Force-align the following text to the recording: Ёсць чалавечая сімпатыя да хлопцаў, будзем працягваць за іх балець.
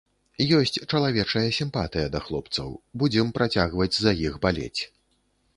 Ёсць 0.59 0.79
чалавечая 0.93 1.43
сімпатыя 1.59 2.07
да 2.17 2.21
хлопцаў, 2.29 2.73
будзем 3.05 3.27
працягваць 3.39 3.91
за 3.99 4.19
іх 4.27 4.33
балець. 4.49 4.81